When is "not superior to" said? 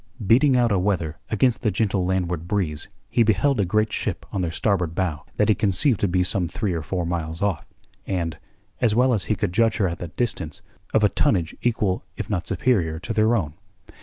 12.31-13.13